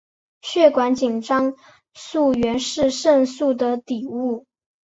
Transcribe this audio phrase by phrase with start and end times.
[0.41, 1.53] 血管紧张
[1.93, 4.47] 素原是肾素的底物。